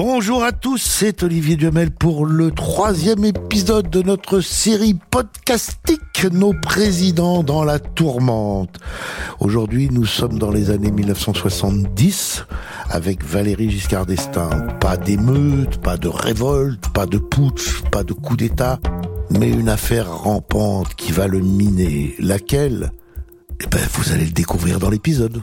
[0.00, 6.52] Bonjour à tous, c'est Olivier Duhamel pour le troisième épisode de notre série podcastique Nos
[6.52, 8.78] présidents dans la tourmente.
[9.40, 12.46] Aujourd'hui, nous sommes dans les années 1970
[12.90, 14.68] avec Valéry Giscard d'Estaing.
[14.78, 18.78] Pas d'émeute, pas de révolte, pas de putsch, pas de coup d'État,
[19.30, 22.14] mais une affaire rampante qui va le miner.
[22.20, 22.92] Laquelle?
[23.60, 25.42] Eh ben, vous allez le découvrir dans l'épisode.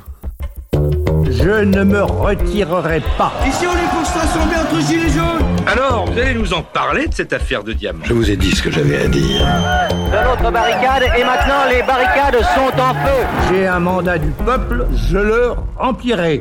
[1.32, 3.34] Je ne me retirerai pas.
[3.48, 5.46] Ici, on est concentration bien entre gilets jaunes.
[5.68, 8.52] Alors, vous allez nous en parler de cette affaire de diamant Je vous ai dit
[8.52, 9.42] ce que j'avais à dire.
[9.90, 13.26] de l'autre barricade et maintenant les barricades sont en feu.
[13.52, 16.40] J'ai un mandat du peuple, je le remplirai.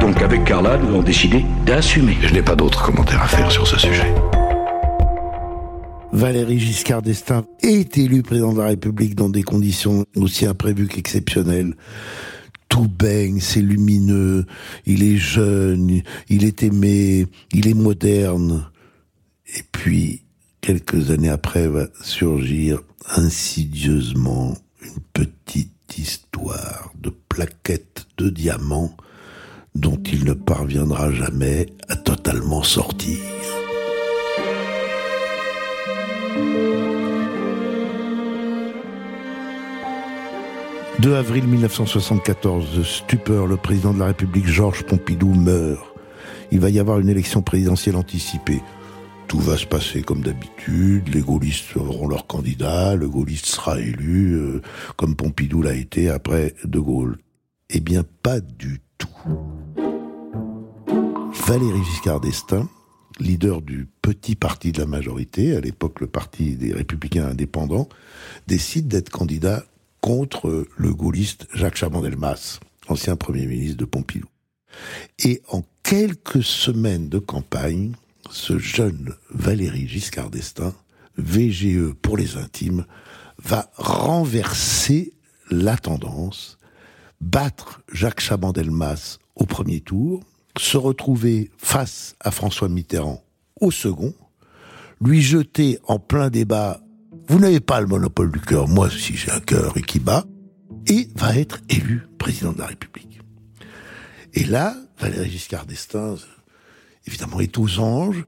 [0.00, 2.16] Donc avec Carla, nous avons décidé d'assumer.
[2.20, 4.12] Je n'ai pas d'autres commentaires à faire sur ce sujet.
[6.12, 11.74] Valéry Giscard d'Estaing est élu président de la République dans des conditions aussi imprévues qu'exceptionnelles.
[12.74, 14.46] Tout baigne, c'est lumineux,
[14.84, 18.68] il est jeune, il est aimé, il est moderne.
[19.46, 20.22] Et puis,
[20.60, 22.82] quelques années après, va surgir
[23.14, 28.96] insidieusement une petite histoire de plaquettes de diamants
[29.76, 33.20] dont il ne parviendra jamais à totalement sortir.
[41.00, 45.84] 2 avril 1974, de stupeur, le président de la République Georges Pompidou meurt.
[46.52, 48.62] Il va y avoir une élection présidentielle anticipée.
[49.26, 54.34] Tout va se passer comme d'habitude, les gaullistes auront leur candidat, le gaulliste sera élu,
[54.34, 54.62] euh,
[54.96, 57.18] comme Pompidou l'a été après De Gaulle.
[57.70, 59.08] Eh bien, pas du tout.
[61.46, 62.68] Valéry Giscard d'Estaing,
[63.18, 67.88] leader du petit parti de la majorité, à l'époque le parti des républicains indépendants,
[68.46, 69.64] décide d'être candidat
[70.04, 74.28] contre le gaulliste Jacques Chaban-Delmas, ancien Premier ministre de Pompidou.
[75.18, 77.94] Et en quelques semaines de campagne,
[78.28, 80.74] ce jeune Valéry Giscard d'Estaing,
[81.16, 82.84] VGE pour les intimes,
[83.42, 85.14] va renverser
[85.50, 86.58] la tendance,
[87.22, 90.22] battre Jacques Chaban-Delmas au premier tour,
[90.58, 93.24] se retrouver face à François Mitterrand
[93.58, 94.12] au second,
[95.00, 96.83] lui jeter en plein débat
[97.28, 100.24] vous n'avez pas le monopole du cœur, moi si j'ai un cœur et qui bat,
[100.86, 103.20] et va être élu président de la République.
[104.34, 106.16] Et là, Valéry Giscard d'Estaing,
[107.06, 108.24] évidemment, est aux anges.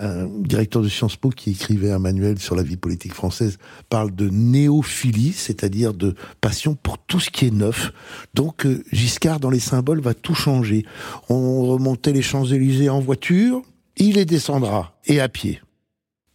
[0.00, 3.58] Un directeur de Sciences Po qui écrivait un manuel sur la vie politique française
[3.88, 7.92] parle de néophilie, c'est-à-dire de passion pour tout ce qui est neuf.
[8.32, 10.84] Donc euh, Giscard, dans les symboles, va tout changer.
[11.28, 13.62] On remontait les Champs-Élysées en voiture,
[13.96, 15.60] il les descendra, et à pied.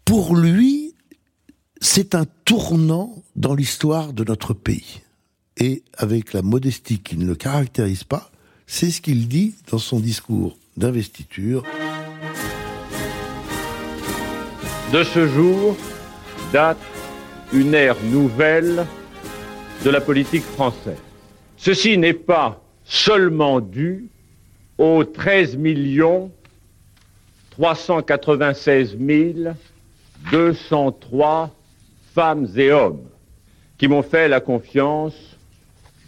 [0.03, 0.82] Pour lui,
[1.83, 5.01] c'est un tournant dans l'histoire de notre pays.
[5.57, 8.31] Et avec la modestie qui ne le caractérise pas,
[8.65, 11.63] c'est ce qu'il dit dans son discours d'investiture.
[14.93, 15.75] De ce jour
[16.53, 16.79] date
[17.51, 18.87] une ère nouvelle
[19.83, 20.97] de la politique française.
[21.57, 24.07] Ceci n'est pas seulement dû
[24.77, 25.57] aux 13
[27.51, 28.97] 396
[30.31, 31.53] 203
[32.13, 33.07] femmes et hommes
[33.77, 35.37] qui m'ont fait la confiance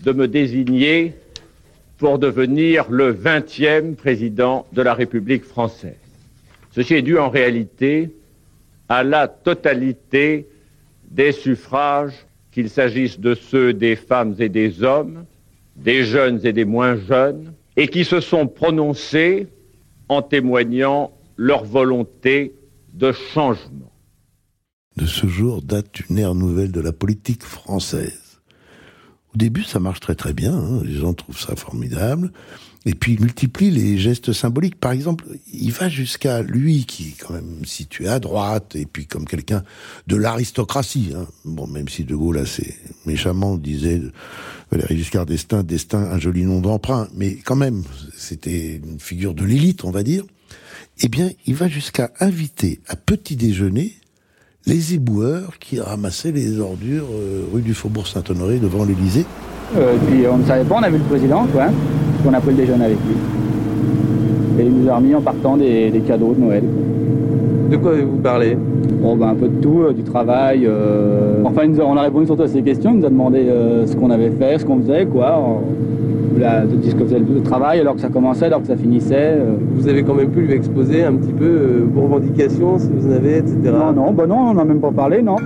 [0.03, 1.13] de me désigner
[1.97, 5.97] pour devenir le 20e président de la République française.
[6.71, 8.11] Ceci est dû en réalité
[8.87, 10.47] à la totalité
[11.09, 15.25] des suffrages, qu'il s'agisse de ceux des femmes et des hommes,
[15.75, 19.47] des jeunes et des moins jeunes, et qui se sont prononcés
[20.07, 22.53] en témoignant leur volonté
[22.93, 23.91] de changement
[24.97, 28.39] de ce jour date une ère nouvelle de la politique française.
[29.33, 30.81] Au début, ça marche très très bien, hein.
[30.83, 32.31] les gens trouvent ça formidable,
[32.85, 34.79] et puis il multiplie les gestes symboliques.
[34.79, 39.07] Par exemple, il va jusqu'à lui, qui est quand même situé à droite, et puis
[39.07, 39.63] comme quelqu'un
[40.07, 41.11] de l'aristocratie.
[41.15, 41.27] Hein.
[41.43, 42.75] Bon, même si De Gaulle assez
[43.05, 44.01] méchamment disait
[44.71, 47.83] Valéry Giscard d'Estaing, Destin, un joli nom d'emprunt, mais quand même,
[48.15, 50.23] c'était une figure de l'élite, on va dire.
[51.01, 53.95] Eh bien, il va jusqu'à inviter à petit déjeuner
[54.67, 59.25] les éboueurs qui ramassaient les ordures euh, rue du Faubourg Saint-Honoré devant l'Élysée.
[59.77, 61.65] Euh, puis on ne savait pas, on a vu le président, quoi,
[62.25, 63.15] on a pris le déjeuner avec lui.
[64.59, 66.63] Et il nous a remis en partant des, cadeaux de Noël.
[67.69, 68.57] De quoi vous parlez
[69.01, 70.67] Bon, ben, un peu de tout, euh, du travail.
[71.43, 72.91] Enfin, on a répondu surtout à ces questions.
[72.91, 73.45] Il nous a demandé
[73.85, 75.61] ce qu'on avait fait, ce qu'on faisait, quoi
[76.39, 79.37] la, de ce que faisait le travail, alors que ça commençait, alors que ça finissait.
[79.39, 79.55] Euh.
[79.73, 83.07] Vous avez quand même pu lui exposer un petit peu euh, vos revendications, si vous
[83.07, 83.57] en avez, etc.
[83.65, 85.37] Non, non, bah non, on n'en a même pas parlé, non.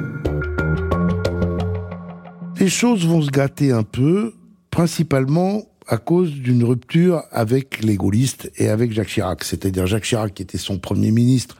[2.60, 4.34] Les choses vont se gâter un peu,
[4.72, 9.44] principalement à cause d'une rupture avec les gaullistes et avec Jacques Chirac.
[9.44, 11.58] C'est-à-dire Jacques Chirac, qui était son premier ministre,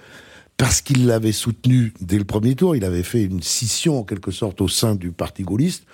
[0.60, 4.30] parce qu'il l'avait soutenu dès le premier tour, il avait fait une scission en quelque
[4.30, 5.86] sorte au sein du parti gaulliste.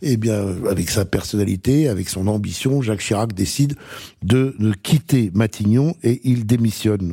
[0.00, 3.76] Eh bien, avec sa personnalité, avec son ambition, Jacques Chirac décide
[4.22, 7.12] de, de quitter Matignon et il démissionne.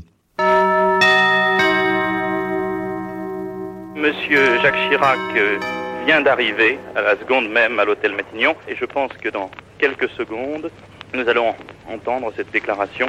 [3.97, 5.59] Monsieur Jacques Chirac euh,
[6.05, 10.09] vient d'arriver à la seconde même à l'hôtel Matignon et je pense que dans quelques
[10.11, 10.71] secondes,
[11.13, 11.53] nous allons
[11.89, 13.07] entendre cette déclaration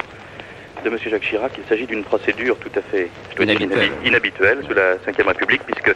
[0.83, 0.97] de M.
[1.05, 1.51] Jacques Chirac.
[1.57, 3.09] Il s'agit d'une procédure tout à fait
[3.39, 3.91] inhabituelle.
[4.05, 5.95] inhabituelle sous la Ve République, puisque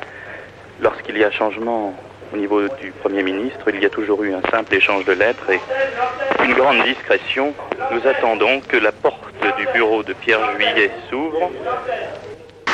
[0.82, 1.96] lorsqu'il y a changement
[2.34, 5.50] au niveau du Premier ministre, il y a toujours eu un simple échange de lettres
[5.50, 5.60] et
[6.44, 7.54] une grande discrétion.
[7.92, 11.52] Nous attendons que la porte du bureau de Pierre Juillet s'ouvre.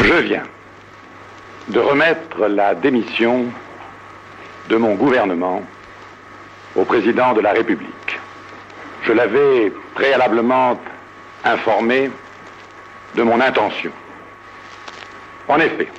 [0.04, 0.44] Je viens
[1.70, 3.46] de remettre la démission
[4.70, 5.62] de mon gouvernement
[6.76, 8.20] au président de la République.
[9.04, 10.80] Je l'avais préalablement
[11.44, 12.10] informé
[13.16, 13.92] de mon intention.
[15.48, 15.90] En effet,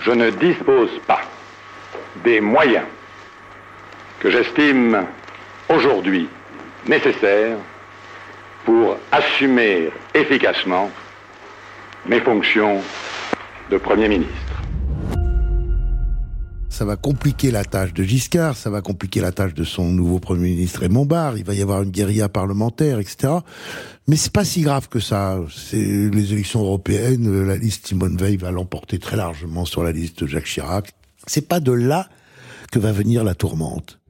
[0.00, 1.20] je ne dispose pas
[2.24, 2.86] des moyens
[4.20, 5.06] que j'estime
[5.68, 6.28] aujourd'hui
[6.86, 7.56] nécessaires
[8.64, 10.90] pour assumer efficacement
[12.06, 12.80] mes fonctions
[13.70, 14.61] de Premier ministre
[16.72, 20.18] ça va compliquer la tâche de Giscard, ça va compliquer la tâche de son nouveau
[20.18, 23.34] Premier ministre Raymond Barre, il va y avoir une guérilla parlementaire, etc.
[24.08, 25.38] Mais c'est pas si grave que ça.
[25.54, 30.22] C'est les élections européennes, la liste Simone Veil va l'emporter très largement sur la liste
[30.22, 30.92] de Jacques Chirac.
[31.26, 32.08] C'est pas de là
[32.70, 34.00] que va venir la tourmente.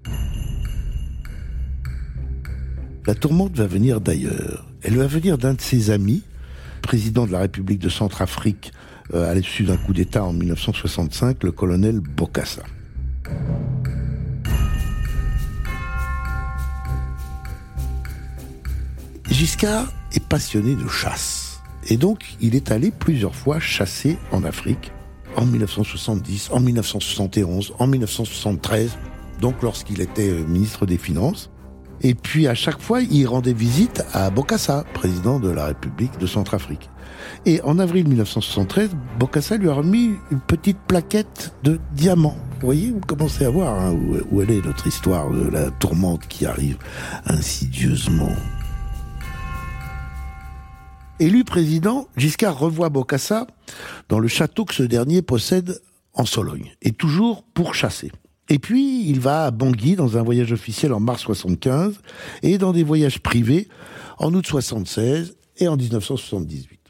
[3.07, 4.69] La tourmente va venir d'ailleurs.
[4.83, 6.23] Elle va venir d'un de ses amis,
[6.81, 8.73] président de la République de Centrafrique,
[9.15, 12.63] à l'issue d'un coup d'État en 1965, le colonel Bokassa.
[19.31, 21.61] Giscard est passionné de chasse.
[21.89, 24.93] Et donc, il est allé plusieurs fois chasser en Afrique,
[25.37, 28.97] en 1970, en 1971, en 1973,
[29.41, 31.51] donc lorsqu'il était euh, ministre des Finances.
[32.03, 36.27] Et puis à chaque fois, il rendait visite à Bokassa, président de la République de
[36.27, 36.91] Centrafrique.
[37.47, 42.37] Et en avril 1973, Bokassa lui a remis une petite plaquette de diamants.
[42.61, 45.71] Vous voyez, vous commencez à voir hein, où, où elle est notre histoire de la
[45.71, 46.79] tourmente qui arrive
[47.27, 48.35] insidieusement.
[51.21, 53.47] Élu président, Giscard revoit Bokassa
[54.09, 55.81] dans le château que ce dernier possède
[56.15, 58.11] en Sologne, et toujours pour chasser.
[58.49, 62.01] Et puis, il va à Bangui dans un voyage officiel en mars 75
[62.43, 63.69] et dans des voyages privés
[64.19, 66.81] en août 76 et en 1978.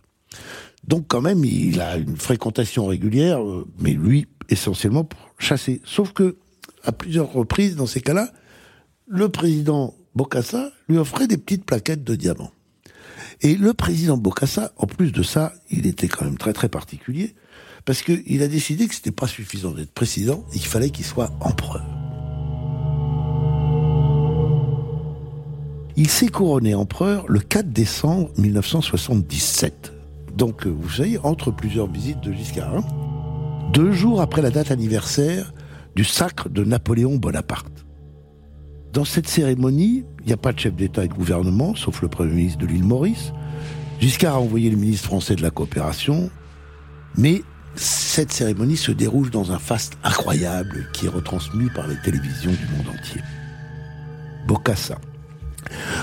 [0.84, 5.80] Donc quand même, il a une fréquentation régulière, euh, mais lui, essentiellement pour chasser.
[5.84, 6.36] Sauf que,
[6.82, 8.32] à plusieurs reprises, dans ces cas-là,
[9.06, 12.52] le président Bokassa lui offrait des petites plaquettes de diamants.
[13.40, 17.34] Et le président Bokassa, en plus de ça, il était quand même très très particulier,
[17.84, 21.84] parce qu'il a décidé que c'était pas suffisant d'être président, il fallait qu'il soit empereur.
[25.96, 29.92] Il s'est couronné empereur le 4 décembre 1977.
[30.36, 32.84] Donc, vous savez, entre plusieurs visites de Giscard, hein.
[33.72, 35.52] deux jours après la date anniversaire
[35.94, 37.84] du sacre de Napoléon Bonaparte.
[38.92, 42.08] Dans cette cérémonie, il n'y a pas de chef d'État et de gouvernement, sauf le
[42.08, 43.32] Premier ministre de l'île Maurice.
[44.00, 46.30] Giscard a envoyé le ministre français de la coopération,
[47.16, 47.42] mais
[47.74, 52.66] cette cérémonie se déroule dans un faste incroyable qui est retransmis par les télévisions du
[52.76, 53.22] monde entier.
[54.46, 54.98] Bokassa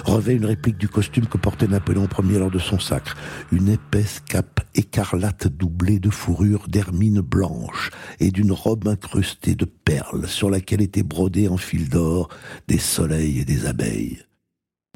[0.05, 3.15] revêt une réplique du costume que portait Napoléon Ier lors de son sacre.
[3.51, 10.27] Une épaisse cape écarlate doublée de fourrure d'hermine blanche et d'une robe incrustée de perles
[10.27, 12.29] sur laquelle étaient brodés en fil d'or
[12.67, 14.23] des soleils et des abeilles.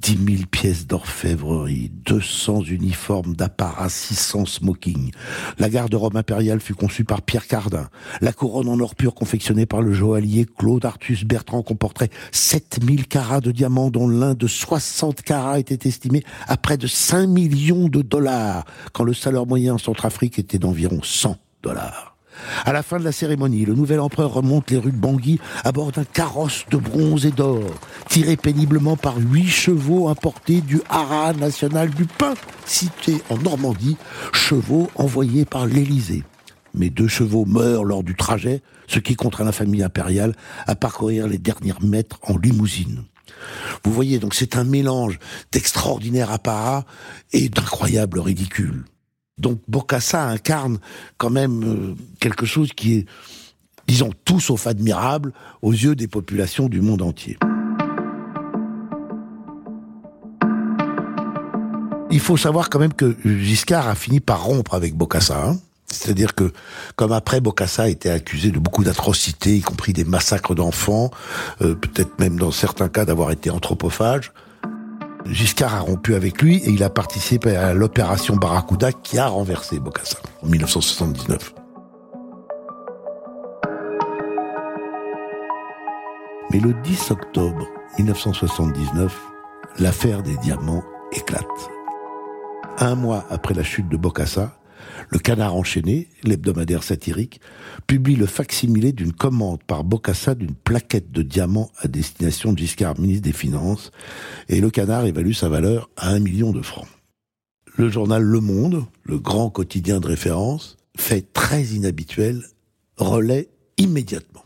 [0.04, 5.12] Dix mille pièces d'orfèvrerie, deux cents uniformes d'apparat, six cents smoking.
[5.60, 7.88] La garde-robe impériale fut conçue par Pierre Cardin.
[8.20, 13.08] La couronne en or pur confectionnée par le joaillier Claude Artus Bertrand comporterait sept mille
[13.08, 17.88] carats de diamants dont l'un de soixante carats était estimé à près de cinq millions
[17.88, 22.13] de dollars, quand le salaire moyen en Centrafrique était d'environ cent dollars.
[22.66, 25.72] À la fin de la cérémonie, le nouvel empereur remonte les rues de Bangui à
[25.72, 27.64] bord d'un carrosse de bronze et d'or,
[28.10, 32.34] tiré péniblement par huit chevaux importés du Haras national du pain,
[32.66, 33.98] cité en Normandie,
[34.32, 36.24] chevaux envoyés par l'Élysée.
[36.74, 40.36] Mais deux chevaux meurent lors du trajet, ce qui contraint la famille impériale
[40.66, 43.04] à parcourir les derniers mètres en limousine.
[43.84, 45.20] Vous voyez, donc c'est un mélange
[45.52, 46.86] d'extraordinaire apparat
[47.32, 48.86] et d'incroyable ridicule.
[49.38, 50.80] Donc Bokassa incarne
[51.18, 53.06] quand même euh, quelque chose qui est,
[53.88, 57.38] disons, tout sauf admirable aux yeux des populations du monde entier.
[62.12, 65.48] Il faut savoir quand même que Giscard a fini par rompre avec Bokassa.
[65.48, 65.58] Hein.
[65.88, 66.54] C'est-à-dire que,
[66.96, 71.10] comme après, Bokassa a été accusé de beaucoup d'atrocités, y compris des massacres d'enfants,
[71.62, 74.32] euh, peut-être même dans certains cas d'avoir été anthropophage,
[75.26, 79.80] Giscard a rompu avec lui et il a participé à l'opération Barracuda qui a renversé
[79.80, 81.54] Bokassa en 1979.
[86.52, 89.18] Mais le 10 octobre 1979,
[89.80, 91.46] l'affaire des diamants éclate.
[92.80, 94.52] Un mois après la chute de Bokassa,
[95.10, 97.42] le Canard enchaîné, l'hebdomadaire satirique,
[97.88, 103.00] publie le facsimilé d'une commande par Bocassa d'une plaquette de diamants à destination de Giscard,
[103.00, 103.92] ministre des Finances,
[104.50, 106.88] et le Canard évalue sa valeur à un million de francs.
[107.76, 112.44] Le journal Le Monde, le grand quotidien de référence, fait très inhabituel,
[112.98, 114.44] relaie immédiatement.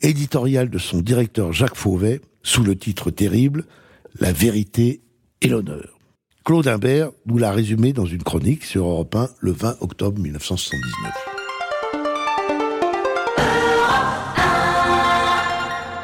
[0.00, 3.64] Éditorial de son directeur Jacques Fauvet, sous le titre terrible
[4.18, 5.02] La vérité
[5.40, 5.93] et l'honneur.
[6.44, 11.14] Claude Imbert nous l'a résumé dans une chronique sur Europe 1 le 20 octobre 1979.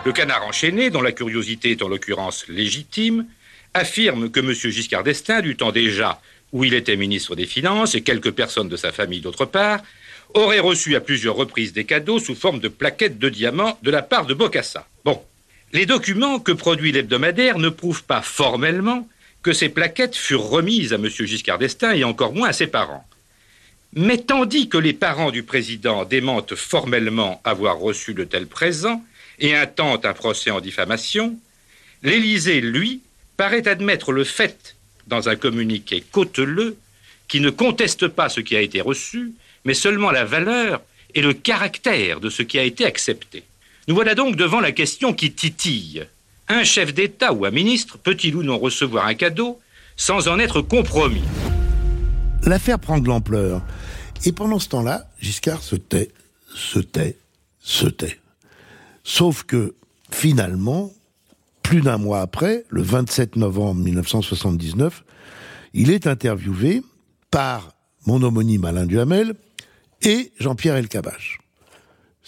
[0.06, 3.26] Le canard enchaîné, dont la curiosité est en l'occurrence légitime,
[3.74, 4.54] affirme que M.
[4.54, 8.76] Giscard d'Estaing, du temps déjà où il était ministre des Finances et quelques personnes de
[8.78, 9.82] sa famille d'autre part,
[10.32, 14.00] aurait reçu à plusieurs reprises des cadeaux sous forme de plaquettes de diamants de la
[14.00, 14.88] part de Bocassa.
[15.04, 15.20] Bon,
[15.74, 19.06] les documents que produit l'hebdomadaire ne prouvent pas formellement
[19.42, 21.08] que ces plaquettes furent remises à M.
[21.08, 23.06] Giscard d'Estaing et encore moins à ses parents.
[23.94, 29.02] Mais tandis que les parents du président démentent formellement avoir reçu de tels présents
[29.38, 31.36] et intentent un procès en diffamation,
[32.02, 33.00] l'Élysée, lui,
[33.36, 36.76] paraît admettre le fait, dans un communiqué cauteleux,
[37.26, 39.32] qui ne conteste pas ce qui a été reçu,
[39.64, 40.82] mais seulement la valeur
[41.14, 43.42] et le caractère de ce qui a été accepté.
[43.88, 46.06] Nous voilà donc devant la question qui titille.
[46.52, 49.60] Un chef d'État ou un ministre peut-il ou non recevoir un cadeau
[49.96, 51.22] sans en être compromis?
[52.44, 53.62] L'affaire prend de l'ampleur.
[54.24, 56.10] Et pendant ce temps-là, Giscard se tait,
[56.52, 57.16] se tait,
[57.60, 58.18] se tait.
[59.04, 59.76] Sauf que,
[60.10, 60.90] finalement,
[61.62, 65.04] plus d'un mois après, le 27 novembre 1979,
[65.72, 66.82] il est interviewé
[67.30, 67.74] par
[68.06, 69.34] mon homonyme Alain Duhamel
[70.02, 71.38] et Jean-Pierre Elkabbach.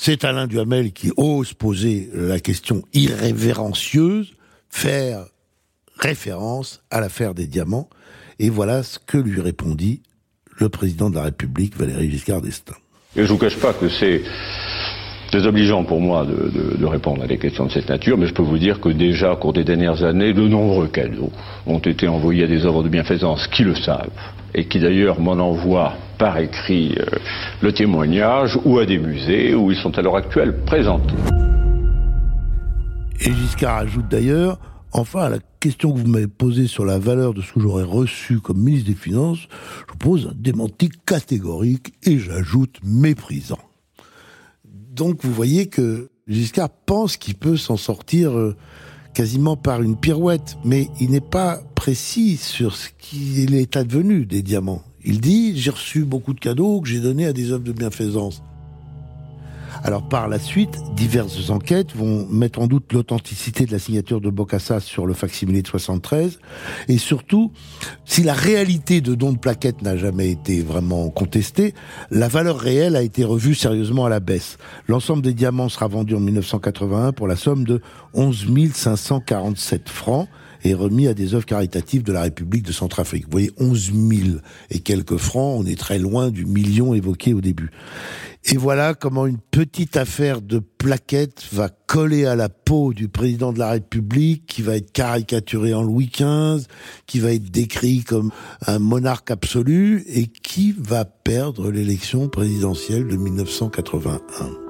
[0.05, 4.35] C'est Alain Duhamel qui ose poser la question irrévérencieuse,
[4.69, 5.27] faire
[5.97, 7.89] référence à l'affaire des diamants,
[8.41, 10.03] et voilà ce que lui répondit
[10.59, 12.75] le président de la République, Valéry Giscard d'Estaing.
[13.15, 14.23] Et je vous cache pas que c'est
[15.31, 18.59] désobligeant pour moi de, répondre à des questions de cette nature, mais je peux vous
[18.59, 21.31] dire que déjà, au cours des dernières années, de nombreux cadeaux
[21.69, 24.11] ont été envoyés à des œuvres de bienfaisance qui le savent,
[24.53, 27.19] et qui d'ailleurs m'en envoient par écrit euh,
[27.63, 31.17] le témoignage ou à des musées où ils sont à l'heure actuelle présentés.
[33.23, 34.61] Et Giscard ajoute d'ailleurs,
[34.93, 37.83] enfin à la question que vous m'avez posée sur la valeur de ce que j'aurais
[37.83, 39.49] reçu comme ministre des Finances,
[39.91, 43.59] je pose un démenti catégorique et j'ajoute méprisant.
[44.65, 48.55] Donc vous voyez que Giscard pense qu'il peut s'en sortir euh,
[49.13, 54.43] quasiment par une pirouette, mais il n'est pas précis sur ce qu'il est advenu des
[54.43, 54.85] diamants.
[55.05, 58.43] Il dit j'ai reçu beaucoup de cadeaux que j'ai donnés à des œuvres de bienfaisance.
[59.85, 64.31] Alors par la suite, diverses enquêtes vont mettre en doute l'authenticité de la signature de
[64.31, 66.39] Bocassa sur le facsimilé de 73,
[66.89, 67.53] et surtout,
[68.05, 71.75] si la réalité de don de plaquettes n'a jamais été vraiment contestée,
[72.11, 74.59] la valeur réelle a été revue sérieusement à la baisse.
[74.87, 77.81] L'ensemble des diamants sera vendu en 1981 pour la somme de
[78.15, 80.29] 11 547 francs,
[80.63, 83.25] et remis à des œuvres caritatives de la République de Centrafrique.
[83.25, 84.39] Vous voyez, 11 000
[84.71, 87.71] et quelques francs, on est très loin du million évoqué au début.
[88.45, 93.53] Et voilà comment une petite affaire de plaquettes va coller à la peau du président
[93.53, 96.67] de la République, qui va être caricaturé en Louis XV,
[97.07, 98.33] qui va être décrit comme
[98.67, 104.62] un monarque absolu et qui va perdre l'élection présidentielle de 1981.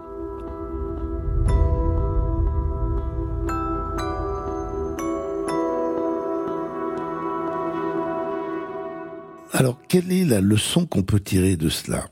[9.62, 12.08] Alors, quelle est la leçon qu'on peut tirer de cela?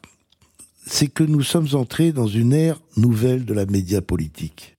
[0.86, 4.76] C'est que nous sommes entrés dans une ère nouvelle de la média politique.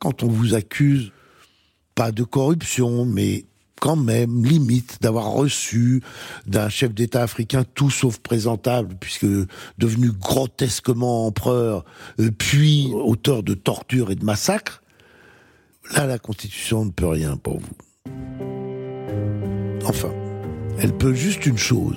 [0.00, 1.12] Quand on vous accuse,
[1.94, 3.44] pas de corruption, mais
[3.80, 6.02] quand même, limite, d'avoir reçu
[6.48, 9.28] d'un chef d'État africain tout sauf présentable, puisque
[9.78, 11.84] devenu grotesquement empereur,
[12.18, 14.82] euh, puis auteur de tortures et de massacres,
[15.94, 17.76] là, la Constitution ne peut rien pour vous.
[19.84, 20.10] Enfin,
[20.78, 21.96] elle peut juste une chose,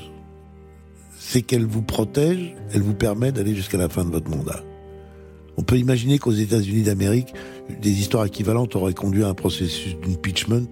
[1.17, 4.63] c'est qu'elle vous protège, elle vous permet d'aller jusqu'à la fin de votre mandat.
[5.57, 7.33] On peut imaginer qu'aux États-Unis d'Amérique,
[7.81, 10.69] des histoires équivalentes auraient conduit à un processus d'impeachment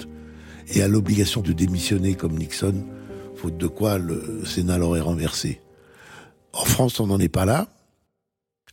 [0.74, 2.86] et à l'obligation de démissionner comme Nixon.
[3.36, 5.60] faute de quoi le Sénat l'aurait renversé.
[6.54, 7.68] En France, on n'en est pas là.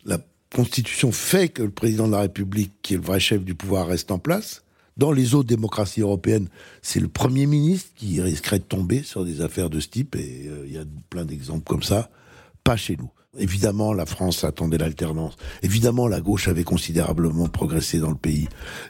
[0.05, 0.19] La
[0.55, 3.87] Constitution fait que le président de la République, qui est le vrai chef du pouvoir,
[3.89, 4.62] reste en place.
[4.96, 6.49] Dans les autres démocraties européennes,
[6.82, 10.46] c'est le Premier ministre qui risquerait de tomber sur des affaires de ce type, et
[10.46, 12.11] euh, il y a plein d'exemples comme ça.
[12.64, 13.11] Pas chez nous.
[13.38, 15.37] Évidemment, la France attendait l'alternance.
[15.62, 18.46] Évidemment, la gauche avait considérablement progressé dans le pays.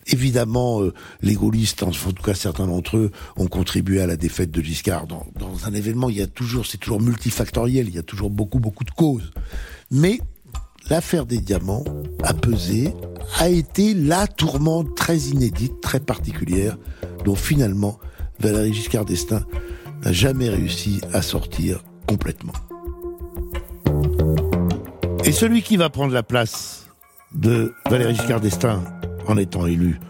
[0.08, 4.50] Évidemment, euh, les gaullistes, en tout cas certains d'entre eux, ont contribué à la défaite
[4.50, 5.06] de Giscard.
[5.06, 8.30] Dans, dans un événement, il y a toujours, c'est toujours multifactoriel, il y a toujours
[8.30, 9.30] beaucoup, beaucoup de causes.
[9.92, 10.18] Mais
[10.90, 11.84] l'affaire des diamants
[12.22, 12.94] a pesé,
[13.38, 16.76] a été la tourmente très inédite, très particulière,
[17.24, 17.98] dont finalement
[18.40, 19.44] Valéry Giscard d'Estaing
[20.04, 22.52] n'a jamais réussi à sortir complètement.
[25.24, 26.86] Et celui qui va prendre la place
[27.34, 28.82] de Valéry Giscard d'Estaing
[29.26, 30.00] en étant élu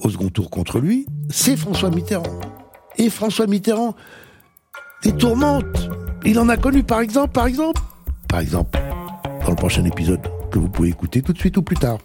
[0.00, 2.40] au second tour contre lui, c'est François Mitterrand.
[2.98, 3.94] Et François Mitterrand,
[5.02, 5.88] des tourmentes,
[6.24, 7.80] il en a connu par exemple, par exemple,
[8.28, 8.78] par exemple,
[9.54, 10.20] prochain épisode
[10.50, 11.98] que vous pouvez écouter tout de suite ou plus tard.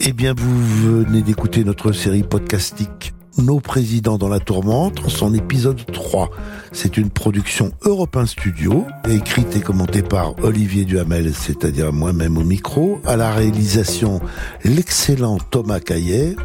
[0.00, 5.84] Eh bien, vous venez d'écouter notre série podcastique Nos présidents dans la tourmente, son épisode
[5.92, 6.30] 3.
[6.72, 13.00] C'est une production Europe Studio, écrite et commentée par Olivier Duhamel, c'est-à-dire moi-même au micro,
[13.04, 14.20] à la réalisation
[14.64, 16.36] l'excellent Thomas Caillet,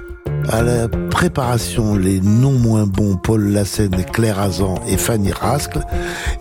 [0.50, 5.82] à la préparation les non moins bons Paul Lassen, Claire Azan et Fanny Rascle,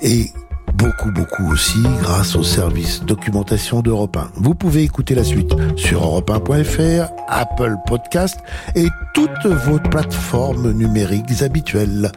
[0.00, 0.30] et
[0.74, 4.32] beaucoup, beaucoup aussi grâce au service documentation d'Europe 1.
[4.36, 8.38] Vous pouvez écouter la suite sur europe1.fr, Apple Podcast
[8.74, 12.10] et toutes vos plateformes numériques habituelles.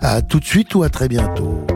[0.00, 1.66] À tout de suite ou à très bientôt.